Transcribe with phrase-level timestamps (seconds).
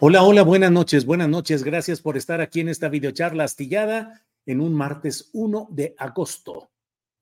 [0.00, 1.62] Hola, hola, buenas noches, buenas noches.
[1.62, 6.68] Gracias por estar aquí en esta videocharla astillada en un martes 1 de agosto.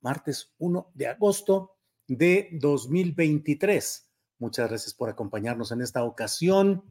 [0.00, 1.76] Martes 1 de agosto
[2.08, 4.08] de 2023.
[4.38, 6.82] Muchas gracias por acompañarnos en esta ocasión.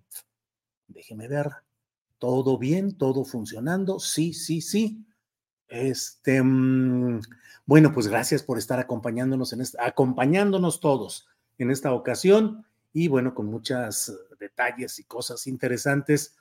[0.87, 1.49] Déjeme ver.
[2.19, 2.95] ¿Todo bien?
[2.95, 3.99] ¿Todo funcionando?
[3.99, 5.03] Sí, sí, sí.
[5.67, 7.21] Este, mm,
[7.65, 13.33] bueno, pues gracias por estar acompañándonos en esta, acompañándonos todos en esta ocasión y bueno,
[13.33, 16.35] con muchos detalles y cosas interesantes.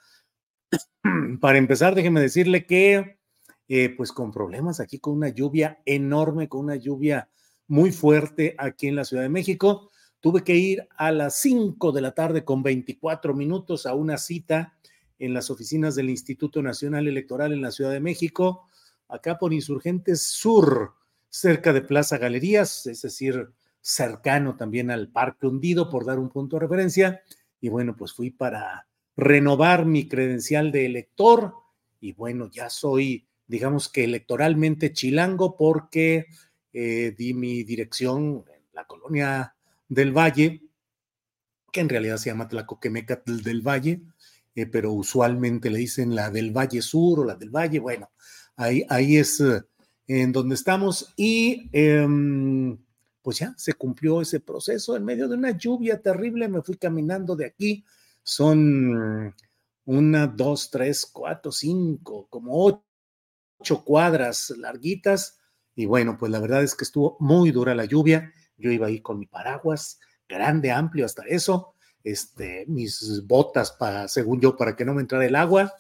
[1.41, 3.21] Para empezar, déjeme decirle que,
[3.69, 7.29] eh, pues con problemas aquí, con una lluvia enorme, con una lluvia
[7.69, 9.91] muy fuerte aquí en la Ciudad de México.
[10.19, 14.75] Tuve que ir a las 5 de la tarde con 24 minutos a una cita
[15.21, 18.67] en las oficinas del Instituto Nacional Electoral en la Ciudad de México,
[19.07, 20.95] acá por Insurgentes Sur,
[21.29, 23.51] cerca de Plaza Galerías, es decir,
[23.81, 27.23] cercano también al Parque Hundido, por dar un punto de referencia.
[27.61, 31.55] Y bueno, pues fui para renovar mi credencial de elector
[32.01, 36.27] y bueno, ya soy, digamos que electoralmente chilango porque
[36.73, 39.55] eh, di mi dirección en la colonia
[39.89, 40.63] del Valle,
[41.73, 44.01] que en realidad se llama Tlacoquemeca del Valle,
[44.55, 47.79] eh, pero usualmente le dicen la del Valle Sur o la del Valle.
[47.79, 48.11] Bueno,
[48.57, 49.63] ahí, ahí es eh,
[50.07, 52.79] en donde estamos y em,
[53.23, 54.97] pues ya se cumplió ese proceso.
[54.97, 57.85] En medio de una lluvia terrible me fui caminando de aquí.
[58.23, 59.35] Son
[59.85, 62.85] una, dos, tres, cuatro, cinco, como
[63.61, 65.39] ocho cuadras larguitas.
[65.75, 68.33] Y bueno, pues la verdad es que estuvo muy dura la lluvia.
[68.57, 69.99] Yo iba ahí con mi paraguas,
[70.29, 71.75] grande, amplio, hasta eso.
[72.03, 75.73] Este, mis botas para, según yo, para que no me entrara el agua.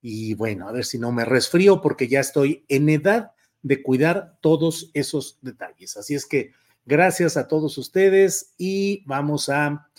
[0.00, 3.32] Y bueno, a ver si no me resfrío, porque ya estoy en edad
[3.62, 5.96] de cuidar todos esos detalles.
[5.96, 6.52] Así es que
[6.86, 9.90] Gracias a todos ustedes y vamos a...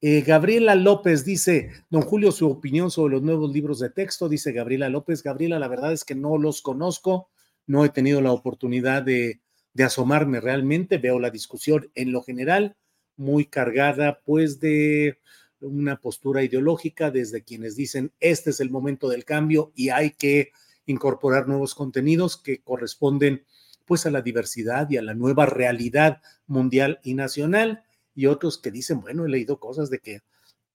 [0.00, 4.50] Eh, Gabriela López dice, don Julio, su opinión sobre los nuevos libros de texto, dice
[4.50, 5.22] Gabriela López.
[5.22, 7.30] Gabriela, la verdad es que no los conozco,
[7.68, 9.40] no he tenido la oportunidad de,
[9.72, 12.76] de asomarme realmente, veo la discusión en lo general
[13.16, 15.18] muy cargada pues de
[15.60, 20.50] una postura ideológica desde quienes dicen este es el momento del cambio y hay que
[20.86, 23.44] incorporar nuevos contenidos que corresponden
[23.92, 27.84] pues a la diversidad y a la nueva realidad mundial y nacional.
[28.14, 30.22] Y otros que dicen, bueno, he leído cosas de que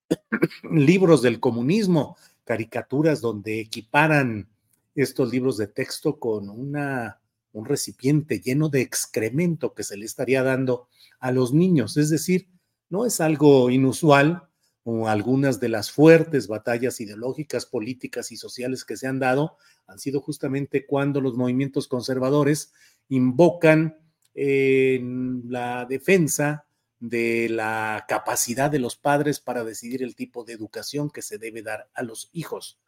[0.71, 4.47] libros del comunismo, caricaturas donde equiparan
[4.93, 7.19] estos libros de texto con una,
[7.53, 10.87] un recipiente lleno de excremento que se le estaría dando
[11.19, 11.97] a los niños.
[11.97, 12.47] Es decir,
[12.87, 14.47] no es algo inusual
[14.83, 19.57] o algunas de las fuertes batallas ideológicas, políticas y sociales que se han dado
[19.87, 22.73] han sido justamente cuando los movimientos conservadores
[23.09, 23.97] invocan
[24.33, 26.67] la defensa
[26.99, 31.61] de la capacidad de los padres para decidir el tipo de educación que se debe
[31.61, 32.79] dar a los hijos.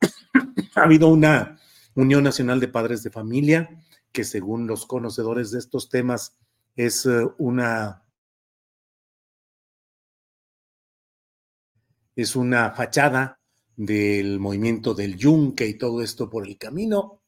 [0.74, 1.58] ha habido una
[1.94, 6.36] Unión Nacional de Padres de Familia que según los conocedores de estos temas
[6.76, 8.04] es eh, una
[12.16, 13.40] es una fachada
[13.76, 17.23] del movimiento del yunque y todo esto por el camino.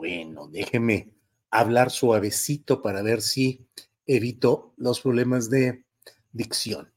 [0.00, 1.12] Bueno, déjeme
[1.50, 3.66] hablar suavecito para ver si
[4.06, 5.84] evito los problemas de
[6.32, 6.90] dicción.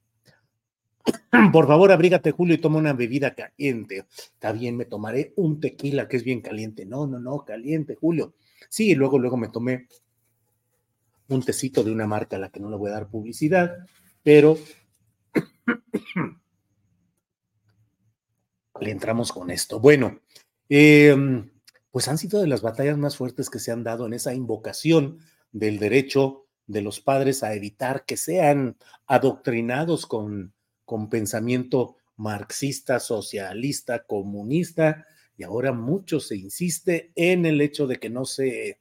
[1.52, 4.06] Por favor, abrígate, Julio, y toma una bebida caliente.
[4.08, 6.86] Está bien, me tomaré un tequila que es bien caliente.
[6.86, 8.36] No, no, no, caliente, Julio.
[8.70, 9.90] Sí, y luego, luego me tomé
[11.28, 13.80] un tecito de una marca a la que no le voy a dar publicidad,
[14.24, 14.58] pero
[18.80, 19.82] le entramos con esto.
[19.82, 20.22] Bueno,
[20.70, 21.50] em,
[21.94, 25.19] pues han sido de las batallas más fuertes que se han dado en esa invocación
[25.51, 30.56] del derecho de los padres a evitar que sean adoctrinados con,
[30.86, 35.06] con pensamiento marxista, socialista, comunista,
[35.38, 38.80] y ahora mucho se insiste en el hecho de que no se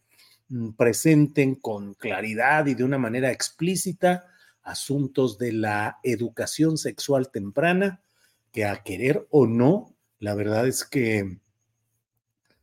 [0.49, 4.25] mm, presenten con claridad y de una manera explícita
[4.62, 8.00] asuntos de la educación sexual temprana,
[8.53, 11.42] que a querer o no, la verdad es que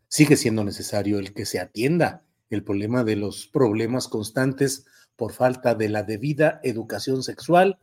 [0.09, 4.85] sigue siendo necesario el que se atienda el problema de los problemas constantes
[5.15, 7.77] por falta de la debida educación sexual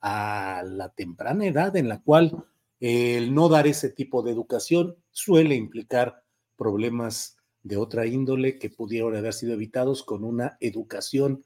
[0.00, 2.44] a la temprana edad en la cual
[2.80, 6.22] el no dar ese tipo de educación suele implicar
[6.56, 11.44] problemas de otra índole que pudieron haber sido evitados con una educación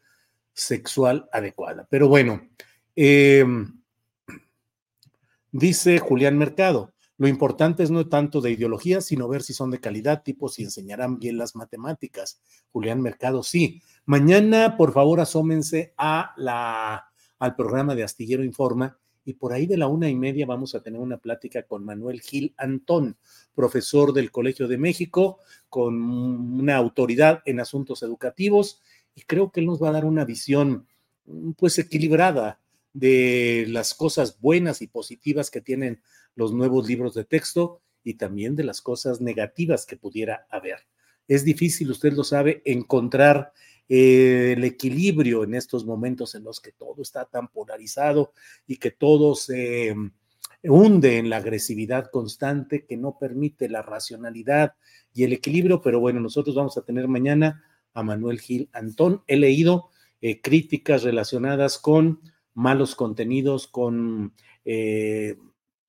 [0.52, 1.86] sexual adecuada.
[1.90, 2.48] Pero bueno,
[2.94, 3.80] em,
[5.50, 9.78] dice Julián Mercado, lo importante es no tanto de ideología, sino ver si son de
[9.78, 12.40] calidad, tipo si enseñarán bien las matemáticas.
[12.72, 13.82] Julián Mercado, sí.
[14.04, 19.76] Mañana, por favor, asómense a la, al programa de Astillero Informa y por ahí de
[19.76, 23.16] la una y media vamos a tener una plática con Manuel Gil Antón,
[23.54, 25.38] profesor del Colegio de México,
[25.68, 28.82] con una autoridad en asuntos educativos
[29.14, 30.86] y creo que él nos va a dar una visión
[31.56, 32.60] pues equilibrada
[32.94, 36.00] de las cosas buenas y positivas que tienen
[36.34, 40.86] los nuevos libros de texto y también de las cosas negativas que pudiera haber.
[41.26, 43.52] Es difícil, usted lo sabe, encontrar
[43.88, 48.32] eh, el equilibrio en estos momentos en los que todo está tan polarizado
[48.66, 50.12] y que todo se mm,
[50.64, 54.74] hunde en la agresividad constante que no permite la racionalidad
[55.12, 59.22] y el equilibrio, pero bueno, nosotros vamos a tener mañana a Manuel Gil Antón.
[59.26, 62.20] He leído eh, críticas relacionadas con
[62.54, 64.32] malos contenidos, con
[64.64, 65.36] eh,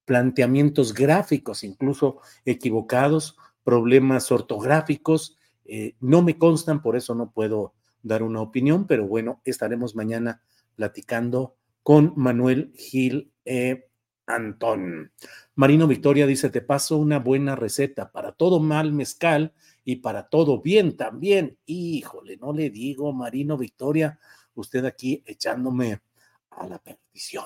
[0.05, 5.37] planteamientos gráficos, incluso equivocados, problemas ortográficos.
[5.65, 7.73] Eh, no me constan, por eso no puedo
[8.03, 10.41] dar una opinión, pero bueno, estaremos mañana
[10.75, 13.87] platicando con Manuel Gil e.
[14.27, 15.11] Antón.
[15.53, 19.53] Marino Victoria dice, te paso una buena receta para todo mal mezcal
[19.83, 21.57] y para todo bien también.
[21.65, 24.19] Híjole, no le digo, Marino Victoria,
[24.55, 26.01] usted aquí echándome
[26.57, 27.45] a la perdición.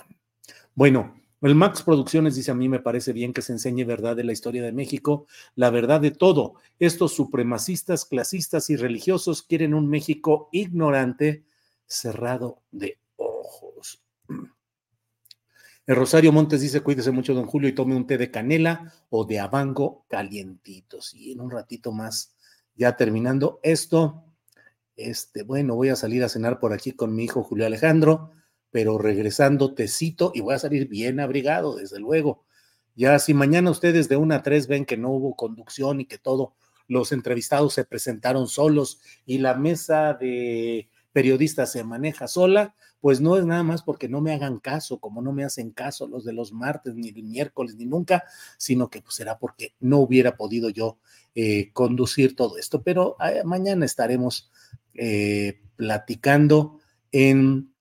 [0.76, 4.26] Bueno, el Max Producciones dice, a mí me parece bien que se enseñe verdad de
[4.26, 5.26] la historia de México,
[5.56, 6.56] la verdad de todo.
[6.80, 11.46] Estos supremacistas, clasistas y religiosos quieren un México ignorante,
[11.86, 14.04] cerrado de ojos.
[15.88, 19.24] El Rosario Montes dice, cuídese mucho, don Julio, y tome un té de canela o
[19.24, 21.14] de abango calientitos.
[21.14, 22.36] Y en un ratito más,
[22.76, 24.26] ya terminando esto,
[24.98, 28.32] este, bueno, voy a salir a cenar por aquí con mi hijo Julio Alejandro
[28.72, 32.44] pero regresando tecito y voy a salir bien abrigado, desde luego.
[32.96, 36.18] Ya si mañana ustedes de una a tres ven que no hubo conducción y que
[36.18, 36.50] todos
[36.88, 43.38] los entrevistados se presentaron solos y la mesa de periodistas se maneja sola, pues no
[43.38, 46.34] es nada más porque no me hagan caso, como no me hacen caso los de
[46.34, 48.26] los martes, ni el miércoles, ni nunca,
[48.58, 50.98] sino que pues será porque no hubiera podido yo
[51.36, 52.84] eh, conducir todo esto.
[52.84, 54.52] Pero eh, mañana estaremos
[54.94, 56.80] eh, platicando
[57.12, 57.74] en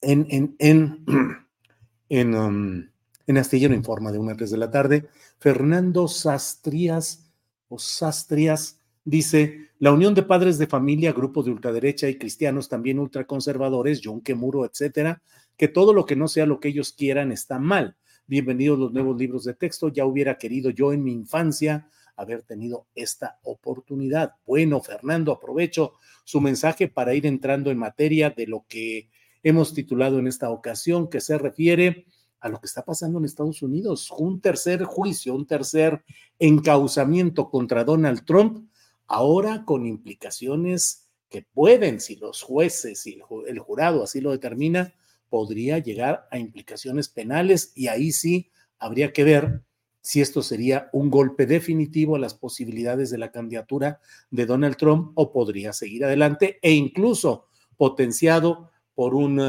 [0.00, 1.04] en, en, en,
[2.08, 2.88] en, um,
[3.26, 5.08] en Astillero Informa de una a de la tarde.
[5.38, 7.30] Fernando Sastrias
[7.68, 12.98] o Sastrias dice, la unión de padres de familia, grupo de ultraderecha y cristianos también
[12.98, 15.22] ultraconservadores, Yonke Muro, etcétera,
[15.56, 17.96] que todo lo que no sea lo que ellos quieran está mal.
[18.26, 19.88] Bienvenidos los nuevos libros de texto.
[19.88, 24.32] Ya hubiera querido yo en mi infancia haber tenido esta oportunidad.
[24.46, 25.92] Bueno, Fernando, aprovecho
[26.24, 29.10] su mensaje para ir entrando en materia de lo que
[29.42, 32.06] hemos titulado en esta ocasión, que se refiere
[32.40, 34.10] a lo que está pasando en Estados Unidos.
[34.16, 36.04] Un tercer juicio, un tercer
[36.38, 38.68] encauzamiento contra Donald Trump,
[39.06, 44.94] ahora con implicaciones que pueden, si los jueces y el jurado así lo determina,
[45.28, 49.62] podría llegar a implicaciones penales y ahí sí habría que ver
[50.00, 54.00] si esto sería un golpe definitivo a las posibilidades de la candidatura
[54.30, 59.40] de Donald Trump o podría seguir adelante e incluso potenciado por un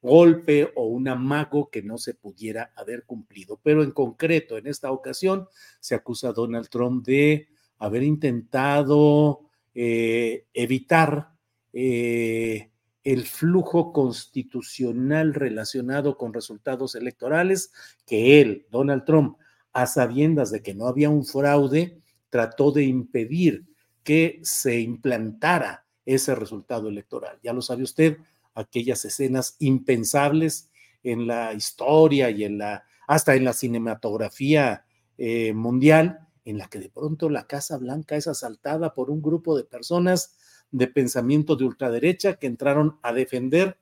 [0.00, 3.60] golpe o un amago que no se pudiera haber cumplido.
[3.62, 5.46] Pero en concreto, en esta ocasión,
[5.78, 7.48] se acusa a Donald Trump de
[7.78, 9.42] haber intentado
[9.74, 11.28] eh, evitar
[11.72, 12.70] eh,
[13.04, 17.70] el flujo constitucional relacionado con resultados electorales
[18.06, 19.36] que él, Donald Trump,
[19.72, 22.00] a sabiendas de que no había un fraude,
[22.30, 23.66] trató de impedir
[24.02, 27.38] que se implantara ese resultado electoral.
[27.42, 28.18] Ya lo sabe usted,
[28.56, 30.70] aquellas escenas impensables
[31.02, 34.84] en la historia y en la hasta en la cinematografía
[35.16, 39.56] eh, mundial, en la que de pronto la Casa Blanca es asaltada por un grupo
[39.56, 40.36] de personas
[40.72, 43.78] de pensamiento de ultraderecha que entraron a defender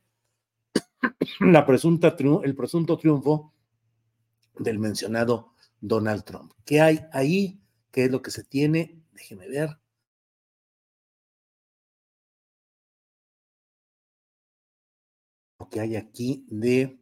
[1.40, 3.52] la presunta el presunto triunfo
[4.58, 6.52] del mencionado Donald Trump.
[6.64, 7.60] ¿Qué hay ahí?
[7.90, 9.02] ¿Qué es lo que se tiene?
[9.12, 9.78] Déjeme ver.
[15.70, 16.98] Que hay aquí de,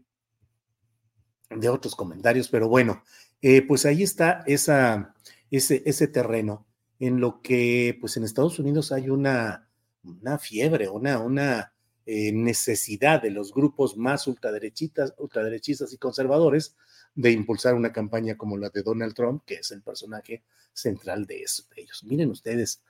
[1.50, 3.02] de otros comentarios, pero bueno,
[3.40, 5.14] eh, pues ahí está esa,
[5.50, 6.66] ese, ese terreno
[6.98, 9.68] en lo que, pues en Estados Unidos hay una
[10.04, 11.72] una fiebre, una, una
[12.06, 16.76] eh, necesidad de los grupos más ultraderechistas, ultraderechistas y conservadores
[17.14, 20.42] de impulsar una campaña como la de Donald Trump, que es el personaje
[20.72, 22.02] central de, eso, de ellos.
[22.04, 22.82] Miren ustedes,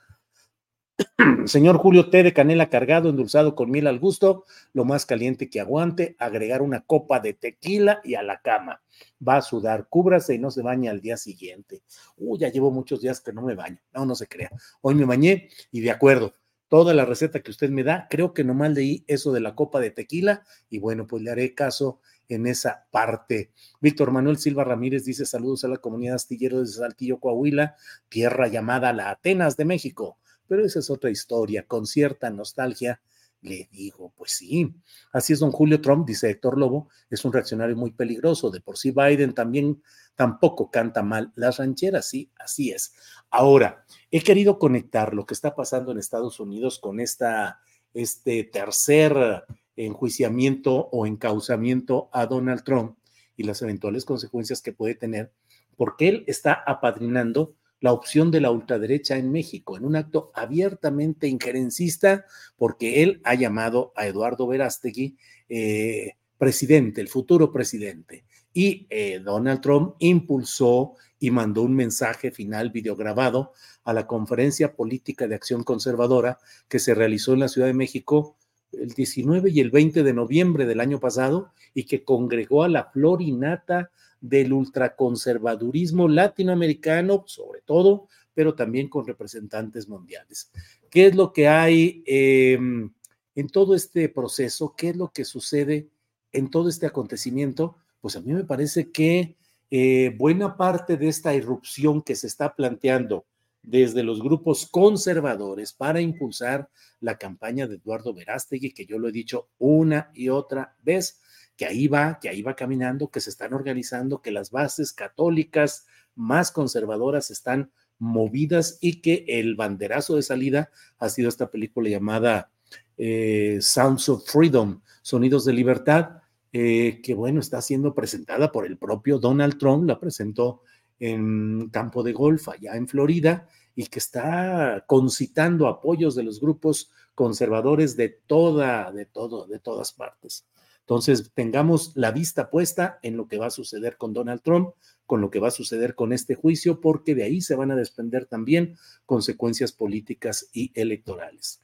[1.46, 5.60] Señor Julio, té de canela cargado, endulzado con miel al gusto, lo más caliente que
[5.60, 8.82] aguante, agregar una copa de tequila y a la cama.
[9.26, 11.82] Va a sudar, cúbrase y no se baña al día siguiente.
[12.16, 13.78] Uy, ya llevo muchos días que no me baño.
[13.92, 14.50] No, no se crea.
[14.80, 16.34] Hoy me bañé y de acuerdo,
[16.68, 18.06] toda la receta que usted me da.
[18.08, 21.54] Creo que nomás leí eso de la copa de tequila y bueno, pues le haré
[21.54, 23.50] caso en esa parte.
[23.80, 27.76] Víctor Manuel Silva Ramírez dice saludos a la comunidad astillero de Saltillo, Coahuila,
[28.08, 30.18] tierra llamada la Atenas de México.
[30.52, 33.00] Pero esa es otra historia, con cierta nostalgia.
[33.40, 34.70] Le digo, pues sí,
[35.10, 38.50] así es don Julio Trump, dice Héctor Lobo, es un reaccionario muy peligroso.
[38.50, 39.82] De por sí Biden también
[40.14, 42.92] tampoco canta mal las rancheras, sí, así es.
[43.30, 47.58] Ahora, he querido conectar lo que está pasando en Estados Unidos con esta,
[47.94, 52.98] este tercer enjuiciamiento o encauzamiento a Donald Trump
[53.38, 55.32] y las eventuales consecuencias que puede tener,
[55.78, 61.26] porque él está apadrinando la opción de la ultraderecha en México en un acto abiertamente
[61.26, 62.24] injerencista,
[62.56, 65.16] porque él ha llamado a Eduardo Verástegui
[65.48, 68.24] eh, presidente, el futuro presidente.
[68.54, 75.26] Y eh, Donald Trump impulsó y mandó un mensaje final videograbado a la conferencia política
[75.26, 78.36] de acción conservadora que se realizó en la Ciudad de México
[78.70, 82.84] el 19 y el 20 de noviembre del año pasado y que congregó a la
[82.92, 83.90] florinata
[84.22, 90.50] del ultraconservadurismo latinoamericano, sobre todo, pero también con representantes mundiales.
[90.88, 92.92] ¿Qué es lo que hay em,
[93.34, 94.74] en todo este proceso?
[94.76, 95.88] ¿Qué es lo que sucede
[96.32, 97.76] en todo este acontecimiento?
[98.00, 99.36] Pues a mí me parece que
[99.70, 103.26] eh, buena parte de esta irrupción que se está planteando
[103.62, 106.68] desde los grupos conservadores para impulsar
[107.00, 111.20] la campaña de Eduardo Verástegui, que yo lo he dicho una y otra vez,
[111.56, 115.86] que ahí va, que ahí va caminando, que se están organizando, que las bases católicas
[116.14, 122.50] más conservadoras están movidas y que el banderazo de salida ha sido esta película llamada
[122.96, 128.76] eh, Sounds of Freedom, Sonidos de Libertad, eh, que bueno, está siendo presentada por el
[128.76, 130.62] propio Donald Trump, la presentó
[130.98, 136.90] en campo de golf allá en Florida y que está concitando apoyos de los grupos
[137.14, 140.46] conservadores de toda, de todo, de todas partes.
[140.82, 144.70] Entonces, tengamos la vista puesta en lo que va a suceder con Donald Trump,
[145.06, 147.76] con lo que va a suceder con este juicio, porque de ahí se van a
[147.76, 151.62] desprender también consecuencias políticas y electorales.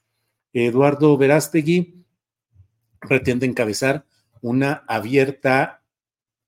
[0.53, 2.05] Eduardo Verástegui
[3.01, 4.05] pretende encabezar
[4.41, 5.83] una abierta,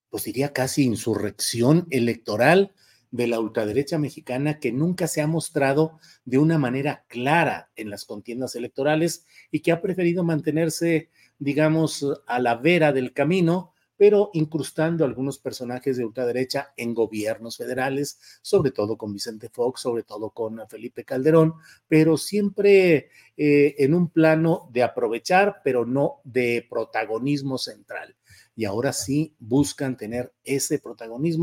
[0.09, 2.73] pues diría casi insurrección electoral
[3.11, 8.05] de la ultraderecha mexicana que nunca se ha mostrado de una manera clara en las
[8.05, 15.05] contiendas electorales y que ha preferido mantenerse, digamos, a la vera del camino, pero incrustando
[15.05, 20.59] algunos personajes de ultraderecha en gobiernos federales, sobre todo con Vicente Fox, sobre todo con
[20.69, 21.55] Felipe Calderón,
[21.87, 28.17] pero siempre eh, en un plano de aprovechar, pero no de protagonismo central.
[28.57, 31.43] Y ahora sí buscan tener ese protagonismo.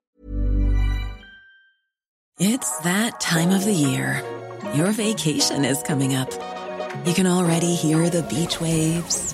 [2.40, 4.24] It's that time of the year.
[4.76, 6.30] Your vacation is coming up.
[7.06, 9.34] You can already hear the beach waves,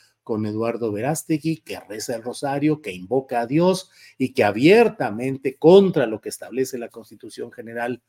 [0.23, 6.05] Con Eduardo Verástegui, que reza el rosario, que invoca a Dios y que abiertamente contra
[6.05, 8.01] lo que establece la Constitución General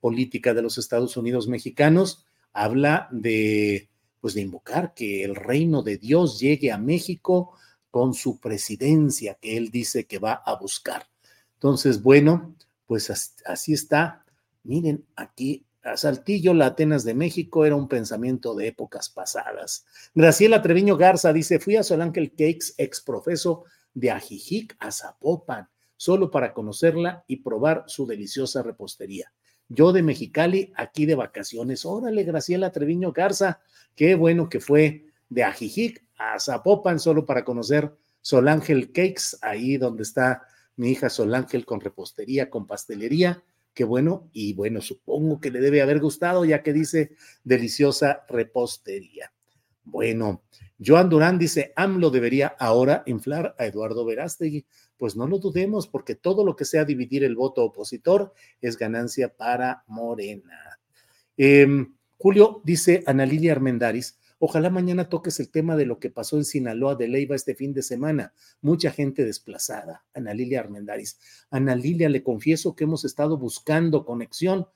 [0.00, 5.98] política de los Estados Unidos mexicanos, habla de, pues de invocar que el reino de
[5.98, 7.52] Dios llegue a México
[7.90, 11.06] con su presidencia que él dice que va a buscar.
[11.54, 12.54] Entonces, bueno,
[12.86, 13.10] pues
[13.44, 14.24] así está.
[14.62, 19.86] Miren, aquí a Saltillo, la Atenas de México era un pensamiento de épocas pasadas.
[20.14, 23.64] Graciela Treviño Garza dice, fui a Solankel Cakes, exprofeso
[23.94, 29.32] de Ajijic a Zapopan, solo para conocerla y probar su deliciosa repostería.
[29.68, 31.84] Yo de Mexicali, aquí de vacaciones.
[31.84, 33.60] Órale, Graciela Treviño Garza,
[33.94, 40.02] qué bueno que fue de Ajijic a Zapopan solo para conocer Solángel Cakes, ahí donde
[40.02, 40.42] está
[40.76, 43.42] mi hija Solángel con repostería, con pastelería.
[43.76, 47.10] Qué bueno, y bueno, supongo que le debe haber gustado, ya que dice
[47.44, 49.34] deliciosa repostería.
[49.84, 50.44] Bueno,
[50.82, 54.64] Joan Durán dice, AMLO debería ahora inflar a Eduardo Verástegui.
[54.96, 59.36] Pues no lo dudemos, porque todo lo que sea dividir el voto opositor es ganancia
[59.36, 60.80] para Morena.
[61.36, 66.36] Em, Julio dice Ana Lilia Armendaris, ojalá mañana toques el tema de lo que pasó
[66.36, 68.32] en Sinaloa de Leiva este fin de semana.
[68.60, 70.04] Mucha gente desplazada.
[70.14, 71.18] Ana Lilia Armendaris.
[71.50, 74.66] Ana Lilia, le confieso que hemos estado buscando conexión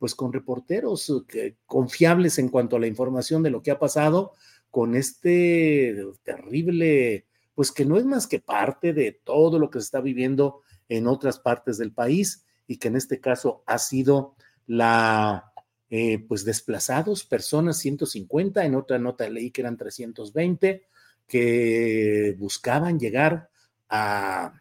[0.00, 4.32] pues con reporteros eh, confiables en cuanto a la información de lo que ha pasado,
[4.70, 9.84] con este terrible, pues que no es más que parte de todo lo que se
[9.84, 14.36] está viviendo en otras partes del país y que en este caso ha sido
[14.66, 15.49] la,
[15.90, 20.84] eh, pues desplazados, personas 150, en otra nota leí que eran 320,
[21.26, 23.50] que buscaban llegar
[23.88, 24.54] a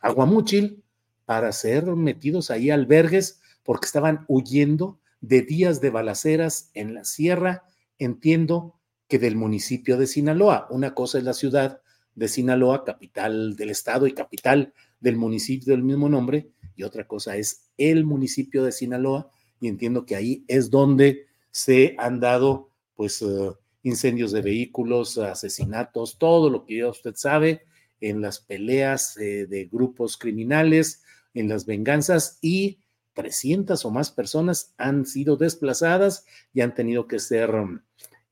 [0.00, 0.82] Aguamúchil
[1.24, 7.64] para ser metidos ahí albergues porque estaban huyendo de días de balaceras en la sierra,
[7.98, 8.74] entiendo,
[9.06, 10.66] que del municipio de Sinaloa.
[10.70, 11.80] Una cosa es la ciudad
[12.14, 17.36] de Sinaloa, capital del estado y capital del municipio del mismo nombre, y otra cosa
[17.36, 19.30] es el municipio de Sinaloa,
[19.62, 26.18] y entiendo que ahí es donde se han dado pues uh, incendios de vehículos, asesinatos,
[26.18, 27.62] todo lo que ya usted sabe
[28.00, 32.80] en las peleas eh, de grupos criminales, en las venganzas y
[33.12, 37.52] 300 o más personas han sido desplazadas y han tenido que ser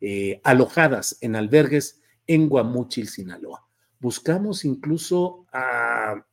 [0.00, 3.68] eh, alojadas en albergues en Guamúchil, Sinaloa.
[4.00, 6.26] Buscamos incluso a,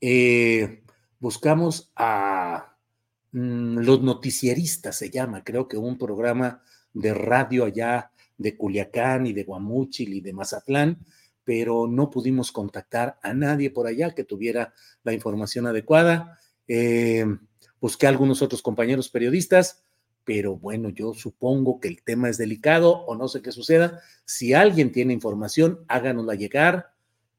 [0.00, 0.82] eh,
[1.20, 2.77] buscamos a
[3.38, 9.32] mm, los noticieristas, se llama, creo que un programa de radio allá de Culiacán y
[9.32, 10.98] de Guamúchil y de Mazatlán,
[11.44, 16.38] pero no pudimos contactar a nadie por allá que tuviera la información adecuada.
[16.66, 17.24] Eh,
[17.80, 19.82] busqué a algunos otros compañeros periodistas,
[20.24, 24.00] pero bueno, yo supongo que el tema es delicado o no sé qué suceda.
[24.26, 26.92] Si alguien tiene información, háganosla llegar.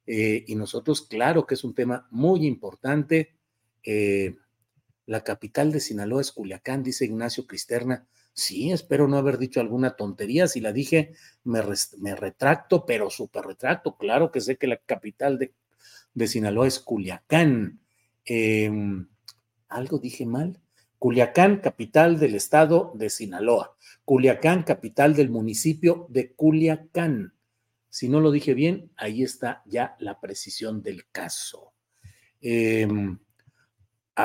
[0.08, 3.36] Eh, y nosotros, claro que es un tema muy importante.
[3.84, 4.36] Eh,
[5.10, 8.06] la capital de Sinaloa es Culiacán, dice Ignacio Cristerna.
[8.32, 10.48] Sí, espero no haber dicho alguna tontería.
[10.48, 11.63] Si la dije, me,
[12.15, 13.98] retracto, pero súper retracto.
[13.98, 15.56] Claro que sé que la capital de,
[16.13, 17.80] de Sinaloa es Culiacán.
[18.24, 19.08] Em,
[19.67, 20.62] ¿Algo dije mal?
[21.00, 23.76] Culiacán, capital del estado de Sinaloa.
[24.06, 27.34] Culiacán, capital del municipio de Culiacán.
[27.89, 31.74] Si no lo dije bien, ahí está ya la precisión del caso.
[32.41, 33.17] Em,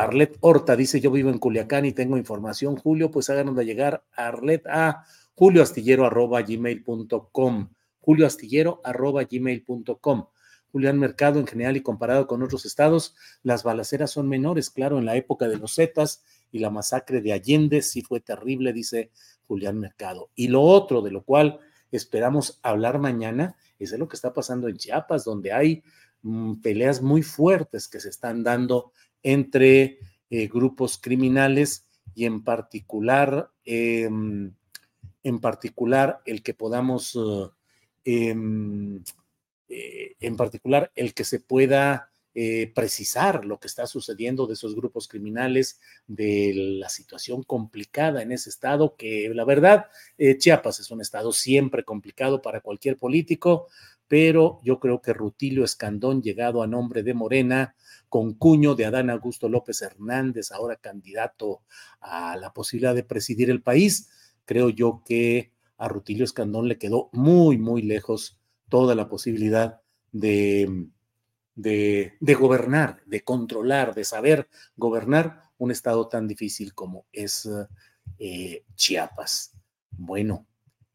[0.03, 2.75] Arlet Horta dice: Yo vivo en Culiacán y tengo información.
[2.77, 5.05] Julio, pues háganos llegar a Arlet a
[5.35, 7.69] julioastillero.gmail.com.
[8.01, 10.27] Julioastillero.gmail.com.
[10.73, 14.71] Julián Mercado, en general y comparado con otros estados, las balaceras son menores.
[14.71, 18.73] Claro, en la época de los Zetas y la masacre de Allende sí fue terrible,
[18.73, 19.13] dice
[19.47, 20.31] Julián Mercado.
[20.35, 21.61] Y lo otro, de lo cual
[21.93, 25.85] esperamos hablar mañana, es de lo que está pasando en Chiapas, donde hay
[26.23, 28.91] mm, peleas muy fuertes que se están dando
[29.25, 29.99] entre
[30.31, 34.53] eh, grupos criminales y en particular, em,
[35.25, 37.51] en particular el que podamos, uh,
[38.05, 39.03] em,
[39.69, 44.75] eh, en particular el que se pueda eh, precisar lo que está sucediendo de esos
[44.75, 49.87] grupos criminales, de la situación complicada en ese estado, que la verdad,
[50.19, 53.69] eh, Chiapas es un estado siempre complicado para cualquier político,
[54.09, 57.77] pero yo creo que Rutilio Escandón, llegado a nombre de Morena,
[58.15, 61.63] con cuño de Adán Augusto López Hernández, ahora candidato
[62.01, 64.09] a la posibilidad de presidir el país,
[64.45, 69.81] creo yo que a Rutilio Escandón le quedó muy, muy lejos toda la posibilidad
[70.13, 70.87] de
[71.57, 77.51] de, gobernar, de controlar, de saber gobernar un estado tan difícil como es
[78.21, 79.55] eh, Chiapas.
[79.91, 80.47] Bueno,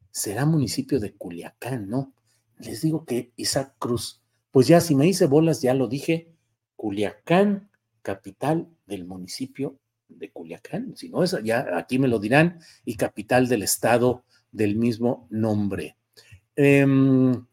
[0.10, 2.14] será municipio de Culiacán, ¿no?
[2.60, 6.39] Les digo que Isaac Cruz, pues ya si me hice bolas, ya lo dije,
[6.80, 7.70] Culiacán,
[8.02, 13.64] capital del municipio de Culiacán, si no, ya aquí me lo dirán, y capital del
[13.64, 15.98] estado del mismo nombre.
[16.56, 17.46] Em,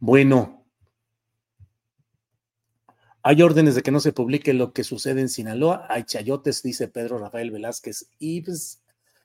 [0.00, 0.66] bueno,
[3.22, 5.86] hay órdenes de que no se publique lo que sucede en Sinaloa.
[5.88, 8.10] Hay chayotes, dice Pedro Rafael Velázquez.
[8.18, 8.82] Y pues,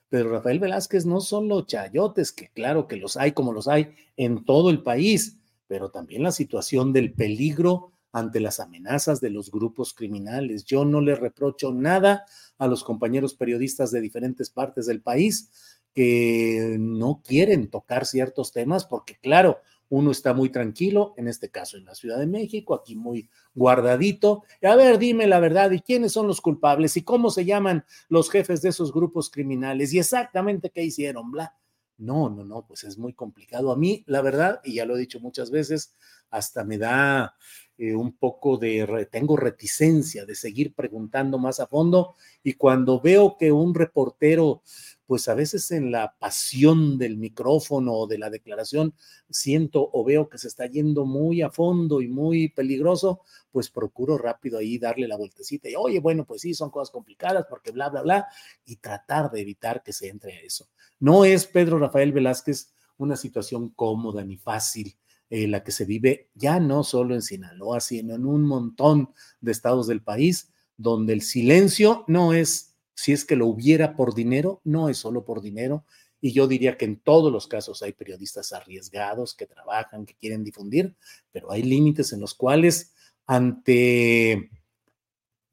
[0.10, 3.96] Pedro Rafael Velázquez no son los chayotes, que claro que los hay como los hay
[4.16, 9.52] en todo el país, pero también la situación del peligro ante las amenazas de los
[9.52, 10.66] grupos criminales.
[10.66, 12.26] Yo no le reprocho nada
[12.58, 18.86] a los compañeros periodistas de diferentes partes del país que no quieren tocar ciertos temas,
[18.86, 22.96] porque claro, uno está muy tranquilo, en este caso en la Ciudad de México, aquí
[22.96, 24.44] muy guardadito.
[24.62, 26.96] A ver, dime la verdad, ¿y quiénes son los culpables?
[26.96, 29.92] ¿Y cómo se llaman los jefes de esos grupos criminales?
[29.94, 31.32] ¿Y exactamente qué hicieron?
[31.32, 31.56] Bla.
[31.98, 33.74] No, no, no, pues es muy complicado.
[33.74, 35.96] A mí, la verdad, y ya lo he dicho muchas veces,
[36.30, 37.36] hasta me da
[37.78, 43.38] eh, un poco de, tengo reticencia de seguir preguntando más a fondo y cuando veo
[43.38, 44.64] que un reportero
[45.10, 48.94] pues a veces en la pasión del micrófono o de la declaración
[49.28, 54.20] siento o veo que se está yendo muy a fondo y muy peligroso, pues procuro
[54.20, 57.90] rápido ahí darle la vueltecita y, oye, bueno, pues sí, son cosas complicadas porque bla,
[57.90, 58.28] bla, bla,
[58.66, 60.68] y tratar de evitar que se entre a eso.
[61.00, 64.96] No es Pedro Rafael Velázquez una situación cómoda ni fácil.
[65.30, 69.86] La que se vive ya no solo en Sinaloa, sino en un montón de estados
[69.86, 74.90] del país, donde el silencio no es si es que lo hubiera por dinero, no
[74.90, 75.86] es solo por dinero.
[76.20, 80.44] Y yo diría que en todos los casos hay periodistas arriesgados que trabajan, que quieren
[80.44, 80.98] difundir,
[81.32, 82.94] pero hay límites en los cuales
[83.26, 84.50] ante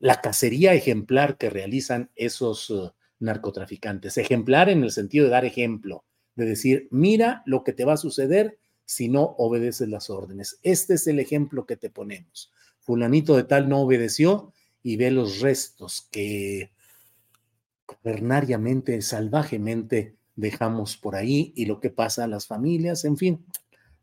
[0.01, 6.05] la cacería ejemplar que realizan esos uh, narcotraficantes, ejemplar en el sentido de dar ejemplo,
[6.35, 10.59] de decir, mira lo que te va a suceder si no obedeces las órdenes.
[10.63, 12.51] Este es el ejemplo que te ponemos.
[12.81, 16.71] Fulanito de tal no obedeció y ve los restos que
[18.03, 23.45] Vernariamente, salvajemente dejamos por ahí y lo que pasa a las familias, en fin,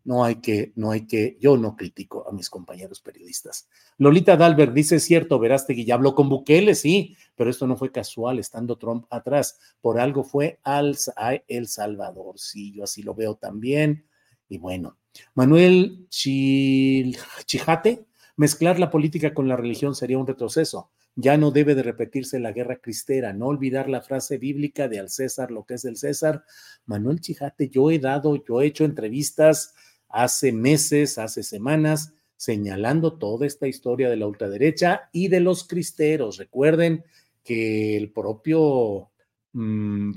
[0.05, 3.67] no hay que, no hay que, yo no critico a mis compañeros periodistas.
[3.97, 8.39] Lolita Dalbert dice, cierto, Verástegui ya habló con Bukele, sí, pero esto no fue casual,
[8.39, 13.35] estando Trump atrás, por algo fue al, a El Salvador, sí, yo así lo veo
[13.35, 14.05] también.
[14.49, 14.97] Y bueno,
[15.33, 20.91] Manuel Chijate, mezclar la política con la religión sería un retroceso.
[21.15, 25.09] Ya no debe de repetirse la guerra cristera, no olvidar la frase bíblica de al
[25.09, 26.43] César lo que es del César.
[26.85, 29.75] Manuel Chijate, yo he dado, yo he hecho entrevistas
[30.09, 36.37] hace meses, hace semanas, señalando toda esta historia de la ultraderecha y de los cristeros.
[36.37, 37.03] Recuerden
[37.43, 39.11] que el propio
[39.53, 40.11] mmm,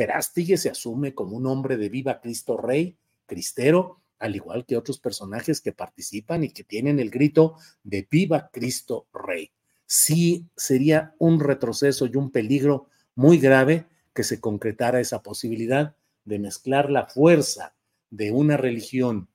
[0.57, 5.61] se asume como un hombre de viva Cristo Rey, cristero, al igual que otros personajes
[5.61, 9.53] que participan y que tienen el grito de viva Cristo Rey
[9.87, 16.39] sí sería un retroceso y un peligro muy grave que se concretara esa posibilidad de
[16.39, 17.75] mezclar la fuerza
[18.11, 19.29] de una religión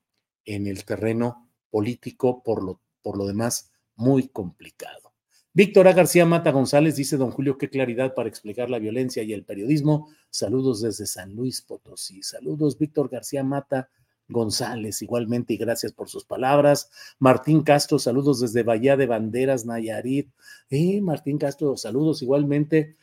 [0.45, 5.13] en el terreno político, por lo, por lo demás, muy complicado.
[5.53, 5.93] Víctor A.
[5.93, 10.09] García Mata González dice, don Julio, qué claridad para explicar la violencia y el periodismo.
[10.29, 12.23] Saludos desde San Luis Potosí.
[12.23, 13.89] Saludos, Víctor García Mata
[14.31, 16.89] González, igualmente, y gracias por sus palabras.
[17.19, 20.29] Martín Castro, saludos desde Bahía de Banderas, Nayarit.
[20.69, 22.95] Eh, Martín Castro, saludos igualmente.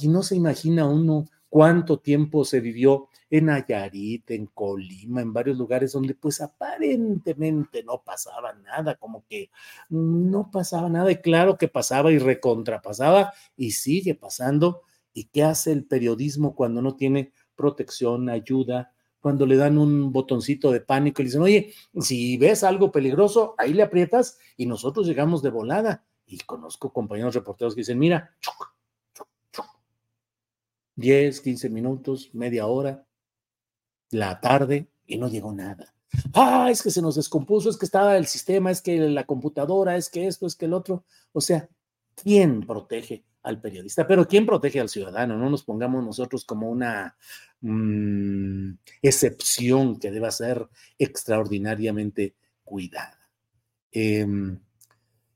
[0.00, 5.58] Y no se imagina uno cuánto tiempo se vivió en Nayarit, en Colima, en varios
[5.58, 9.50] lugares donde pues aparentemente no pasaba nada, como que
[9.90, 14.82] no pasaba nada, y claro que pasaba y recontrapasaba y sigue pasando.
[15.12, 18.92] ¿Y qué hace el periodismo cuando no tiene protección, ayuda,
[19.28, 23.54] cuando le dan un botoncito de pánico y le dicen, oye, si ves algo peligroso,
[23.58, 26.06] ahí le aprietas y nosotros llegamos de volada.
[26.24, 28.34] Y conozco compañeros reporteros que dicen, mira,
[30.96, 33.06] 10, 15 minutos, media hora,
[34.12, 35.94] la tarde y no llegó nada.
[36.32, 39.98] Ah, es que se nos descompuso, es que estaba el sistema, es que la computadora,
[39.98, 41.04] es que esto, es que el otro.
[41.32, 41.68] O sea,
[42.14, 44.06] ¿quién protege al periodista?
[44.06, 45.36] Pero ¿quién protege al ciudadano?
[45.36, 47.16] No nos pongamos nosotros como una
[47.60, 48.72] mm,
[49.02, 53.18] excepción que deba ser extraordinariamente cuidada.
[53.90, 54.58] Em,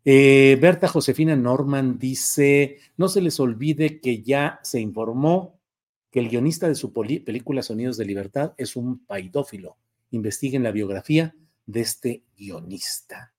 [0.05, 5.61] eh, Berta Josefina Norman dice, no se les olvide que ya se informó
[6.11, 9.79] que el guionista de su película Sonidos de Libertad es un paidófilo.
[10.11, 11.35] Investiguen la biografía
[11.65, 13.33] de este guionista.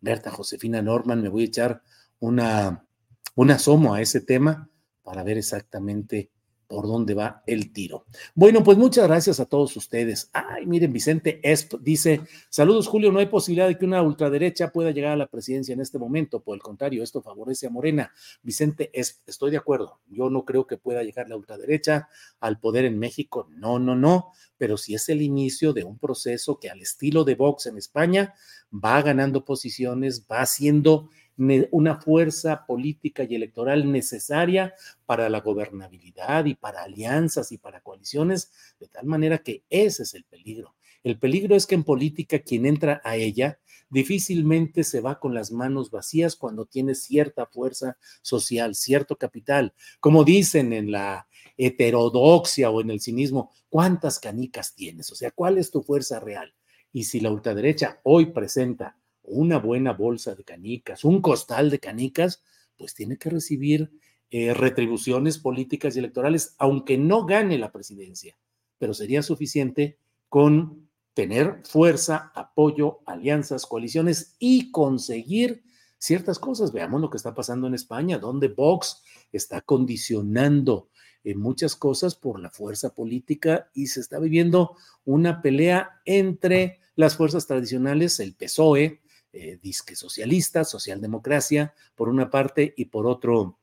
[0.00, 1.82] Berta Josefina Norman, me voy a echar
[2.18, 2.86] una,
[3.34, 4.70] un asomo a ese tema
[5.02, 6.30] para ver exactamente
[6.66, 8.06] por dónde va el tiro.
[8.34, 10.30] Bueno, pues muchas gracias a todos ustedes.
[10.32, 14.90] Ay, miren, Vicente Esp dice, saludos Julio, no hay posibilidad de que una ultraderecha pueda
[14.90, 18.12] llegar a la presidencia en este momento, por el contrario, esto favorece a Morena.
[18.42, 22.08] Vicente Esp, estoy de acuerdo, yo no creo que pueda llegar la ultraderecha
[22.40, 26.58] al poder en México, no, no, no, pero si es el inicio de un proceso
[26.58, 28.34] que al estilo de Vox en España
[28.72, 34.74] va ganando posiciones, va haciendo una fuerza política y electoral necesaria
[35.06, 40.14] para la gobernabilidad y para alianzas y para coaliciones, de tal manera que ese es
[40.14, 40.74] el peligro.
[41.02, 43.58] El peligro es que en política quien entra a ella
[43.90, 49.74] difícilmente se va con las manos vacías cuando tiene cierta fuerza social, cierto capital.
[50.00, 55.12] Como dicen en la heterodoxia o en el cinismo, ¿cuántas canicas tienes?
[55.12, 56.54] O sea, ¿cuál es tu fuerza real?
[56.90, 62.42] Y si la ultraderecha hoy presenta una buena bolsa de canicas, un costal de canicas,
[62.76, 63.90] pues tiene que recibir
[64.30, 68.38] eh, retribuciones políticas y electorales, aunque no gane la presidencia,
[68.78, 75.62] pero sería suficiente con tener fuerza, apoyo, alianzas, coaliciones y conseguir
[75.98, 76.72] ciertas cosas.
[76.72, 80.88] Veamos lo que está pasando en España, donde Vox está condicionando
[81.22, 87.16] eh, muchas cosas por la fuerza política y se está viviendo una pelea entre las
[87.16, 89.00] fuerzas tradicionales, el PSOE,
[89.36, 93.58] eh, disque socialista, socialdemocracia, por una parte, y por otro,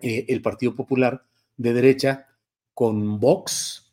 [0.00, 1.24] eh, el Partido Popular
[1.56, 2.26] de derecha,
[2.74, 3.92] con Vox,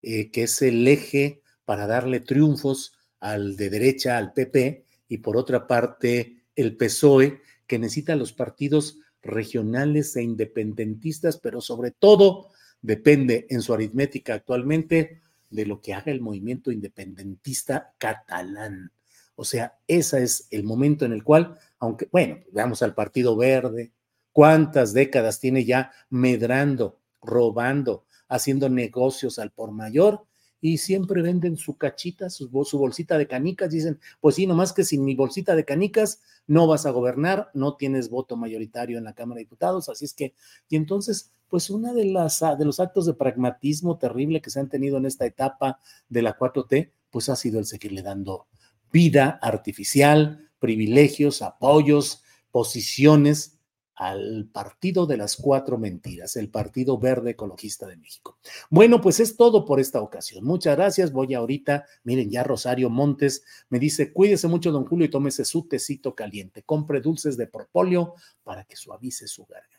[0.00, 5.36] eh, que es el eje para darle triunfos al de derecha, al PP, y por
[5.36, 12.48] otra parte, el PSOE, que necesita los partidos regionales e independentistas, pero sobre todo
[12.80, 18.92] depende en su aritmética actualmente de lo que haga el movimiento independentista catalán.
[19.34, 23.92] O sea, ese es el momento en el cual, aunque, bueno, veamos al Partido Verde,
[24.32, 30.24] cuántas décadas tiene ya medrando, robando, haciendo negocios al por mayor
[30.60, 35.04] y siempre venden su cachita, su, bolsita de canicas, dicen, pues sí, nomás que sin
[35.04, 39.38] mi bolsita de canicas no vas a gobernar, no tienes voto mayoritario en la Cámara
[39.38, 40.34] de Diputados, así es que,
[40.68, 44.68] y entonces, pues una de las de los actos de pragmatismo terrible que se han
[44.68, 48.46] tenido en esta etapa de la 4T, pues ha sido el seguirle dando
[48.92, 53.58] vida artificial, privilegios, apoyos, posiciones
[53.94, 58.38] al partido de las cuatro mentiras, el Partido Verde Ecologista de México.
[58.70, 60.44] Bueno, pues es todo por esta ocasión.
[60.44, 61.12] Muchas gracias.
[61.12, 65.68] Voy ahorita, miren, ya Rosario Montes me dice, cuídese mucho, don Julio, y tómese su
[65.68, 66.62] tecito caliente.
[66.62, 69.78] Compre dulces de propóleo para que suavice su garganta.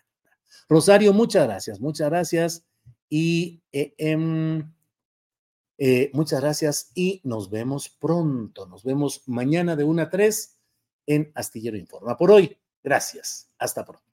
[0.69, 2.65] Rosario, muchas gracias, muchas gracias.
[3.09, 4.71] Y eh, em,
[5.85, 8.65] eh, muchas gracias y nos vemos pronto.
[8.65, 10.57] Nos vemos mañana de 1 a 3
[11.07, 12.15] en Astillero Informa.
[12.15, 13.51] Por hoy, gracias.
[13.57, 14.12] Hasta pronto.